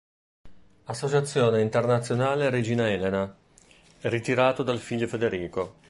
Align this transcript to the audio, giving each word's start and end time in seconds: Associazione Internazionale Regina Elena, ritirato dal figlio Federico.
Associazione 0.85 1.61
Internazionale 1.61 2.49
Regina 2.49 2.89
Elena, 2.89 3.31
ritirato 3.99 4.63
dal 4.63 4.79
figlio 4.79 5.05
Federico. 5.07 5.77